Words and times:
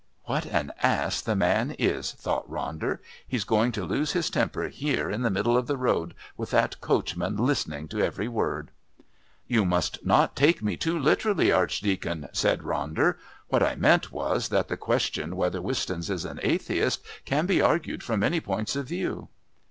("What 0.23 0.47
an 0.47 0.71
ass 0.81 1.21
the 1.21 1.35
man 1.35 1.75
is!" 1.77 2.13
thought 2.13 2.49
Ronder. 2.49 2.97
"He's 3.27 3.43
going 3.43 3.71
to 3.73 3.83
lose 3.85 4.13
his 4.13 4.31
temper 4.31 4.67
here 4.67 5.11
in 5.11 5.21
the 5.21 5.29
middle 5.29 5.55
of 5.55 5.67
the 5.67 5.77
road 5.77 6.15
with 6.35 6.49
that 6.49 6.81
coachman 6.81 7.37
listening 7.37 7.87
to 7.89 8.01
every 8.01 8.27
word.") 8.27 8.71
"You 9.47 9.63
must 9.63 10.03
not 10.03 10.35
take 10.35 10.63
me 10.63 10.75
too 10.75 10.97
literally, 10.97 11.51
Archdeacon," 11.51 12.29
said 12.33 12.61
Ronder. 12.61 13.17
"What 13.49 13.61
I 13.61 13.75
meant 13.75 14.11
was 14.11 14.49
that 14.49 14.69
the 14.69 14.75
question 14.75 15.35
whether 15.35 15.61
Wistons 15.61 16.09
is 16.09 16.25
an 16.25 16.39
atheist 16.41 17.05
can 17.25 17.45
be 17.45 17.61
argued 17.61 18.01
from 18.01 18.21
many 18.21 18.39
points 18.39 18.75
of 18.75 18.87
view." 18.87 19.27